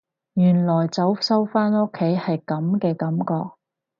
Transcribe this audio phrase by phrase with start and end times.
[0.33, 3.51] 原來早收返屋企係噉嘅感覺